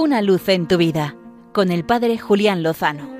[0.00, 1.16] Una luz en tu vida
[1.52, 3.10] con el Padre Julián Lozano.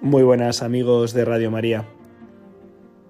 [0.00, 1.84] Muy buenas amigos de Radio María.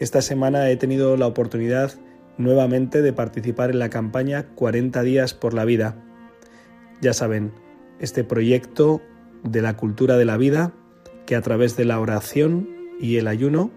[0.01, 1.93] Esta semana he tenido la oportunidad
[2.39, 5.95] nuevamente de participar en la campaña 40 días por la vida.
[7.01, 7.53] Ya saben,
[8.01, 9.01] este proyecto
[9.45, 10.73] de la cultura de la vida
[11.25, 12.69] que a través de la oración
[13.01, 13.71] y el ayuno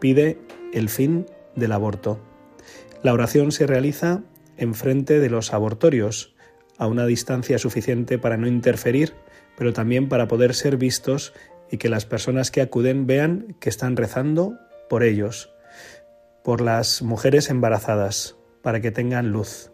[0.00, 0.38] pide
[0.72, 2.18] el fin del aborto.
[3.02, 4.22] La oración se realiza
[4.56, 6.34] enfrente de los abortorios,
[6.78, 9.14] a una distancia suficiente para no interferir,
[9.56, 11.32] pero también para poder ser vistos
[11.70, 14.58] y que las personas que acuden vean que están rezando
[14.88, 15.50] por ellos,
[16.44, 19.72] por las mujeres embarazadas, para que tengan luz,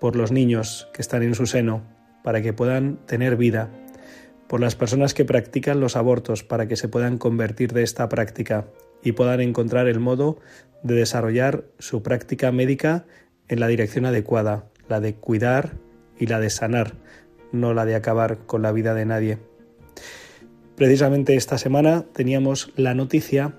[0.00, 1.82] por los niños que están en su seno,
[2.22, 3.70] para que puedan tener vida,
[4.48, 8.66] por las personas que practican los abortos, para que se puedan convertir de esta práctica
[9.02, 10.38] y puedan encontrar el modo
[10.82, 13.06] de desarrollar su práctica médica
[13.48, 15.72] en la dirección adecuada, la de cuidar
[16.18, 16.94] y la de sanar,
[17.52, 19.38] no la de acabar con la vida de nadie.
[20.76, 23.54] Precisamente esta semana teníamos la noticia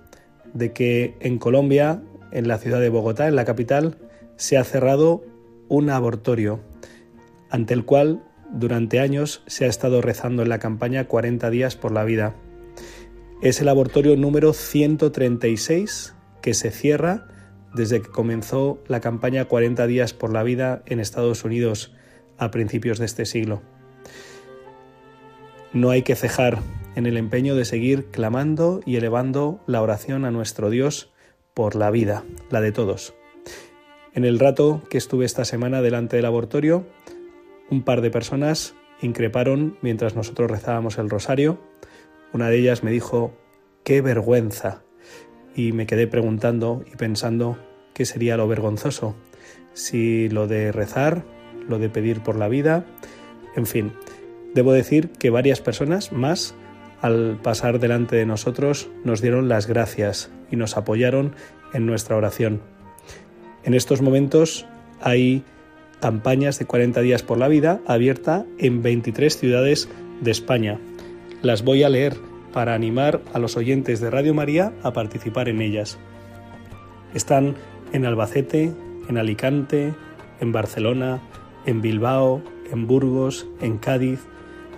[0.54, 2.02] de que en Colombia,
[2.32, 3.98] en la ciudad de Bogotá, en la capital,
[4.36, 5.24] se ha cerrado
[5.70, 6.59] un abortorio,
[7.50, 11.92] ante el cual durante años se ha estado rezando en la campaña 40 días por
[11.92, 12.36] la vida.
[13.42, 17.28] Es el abortorio número 136 que se cierra
[17.76, 21.94] desde que comenzó la campaña 40 días por la vida en Estados Unidos
[22.38, 23.62] a principios de este siglo.
[25.73, 26.59] No hay que cejar
[26.96, 31.12] en el empeño de seguir clamando y elevando la oración a nuestro Dios
[31.53, 33.14] por la vida, la de todos.
[34.14, 36.88] En el rato que estuve esta semana delante del abortorio,
[37.70, 41.59] un par de personas increparon mientras nosotros rezábamos el rosario.
[42.31, 43.34] Una de ellas me dijo,
[43.84, 44.84] qué vergüenza
[45.56, 47.58] y me quedé preguntando y pensando
[47.94, 49.16] qué sería lo vergonzoso,
[49.73, 51.23] si lo de rezar,
[51.67, 52.86] lo de pedir por la vida,
[53.56, 53.94] en fin,
[54.53, 56.56] debo decir que varias personas más
[57.02, 61.35] al pasar delante de nosotros nos dieron las gracias y nos apoyaron
[61.74, 62.62] en nuestra oración.
[63.63, 64.66] En estos momentos
[65.01, 65.44] hay
[66.00, 69.90] campañas de 40 días por la vida abierta en 23 ciudades
[70.22, 70.80] de España.
[71.41, 72.16] Las voy a leer
[72.56, 75.98] para animar a los oyentes de Radio María a participar en ellas.
[77.14, 77.56] Están
[77.92, 78.72] en Albacete,
[79.10, 79.94] en Alicante,
[80.40, 81.20] en Barcelona,
[81.66, 84.22] en Bilbao, en Burgos, en Cádiz,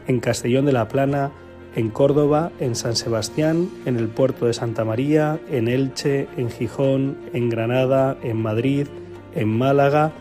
[0.08, 1.32] en Castellón de la Plana,
[1.76, 7.16] en Córdoba, en San Sebastián, en el puerto de Santa María, en Elche, en Gijón,
[7.34, 8.88] en Granada, en Madrid,
[9.36, 10.14] en Málaga,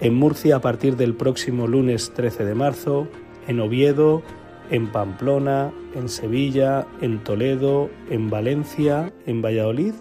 [0.00, 3.06] en Murcia a partir del próximo lunes 13 de marzo,
[3.46, 4.24] en Oviedo,
[4.70, 9.94] en Pamplona, en Sevilla, en Toledo, en Valencia, en Valladolid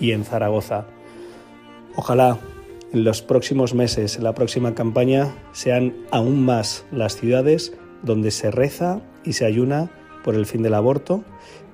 [0.00, 0.86] y en Zaragoza.
[1.96, 2.38] Ojalá
[2.92, 7.72] en los próximos meses, en la próxima campaña, sean aún más las ciudades
[8.02, 9.90] donde se reza y se ayuna
[10.24, 11.24] por el fin del aborto,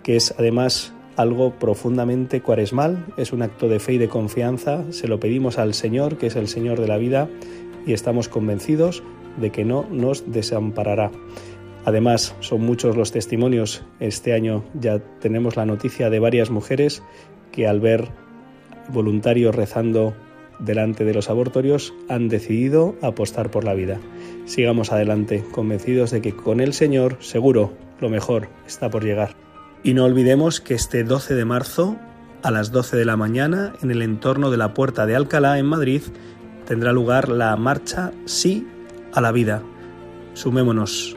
[0.02, 5.08] que es además algo profundamente cuaresmal, es un acto de fe y de confianza, se
[5.08, 7.28] lo pedimos al Señor, que es el Señor de la vida,
[7.86, 9.02] y estamos convencidos
[9.38, 11.10] de que no nos desamparará.
[11.84, 13.82] Además, son muchos los testimonios.
[13.98, 17.02] Este año ya tenemos la noticia de varias mujeres
[17.50, 18.08] que al ver
[18.88, 20.14] voluntarios rezando
[20.58, 24.00] delante de los abortorios han decidido apostar por la vida.
[24.44, 29.34] Sigamos adelante, convencidos de que con el Señor seguro lo mejor está por llegar.
[29.82, 31.96] Y no olvidemos que este 12 de marzo,
[32.42, 35.66] a las 12 de la mañana, en el entorno de la Puerta de Alcalá, en
[35.66, 36.02] Madrid,
[36.66, 38.66] tendrá lugar la marcha Sí
[39.12, 39.62] a la vida.
[40.34, 41.16] Sumémonos.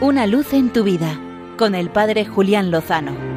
[0.00, 1.18] Una luz en tu vida
[1.56, 3.35] con el Padre Julián Lozano.